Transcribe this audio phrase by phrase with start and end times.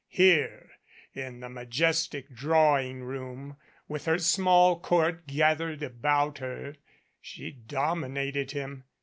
[0.09, 0.71] Here
[1.13, 3.57] in the majestic drawing room,
[3.87, 6.75] with her small court gathered about her,
[7.21, 8.85] she dominated him.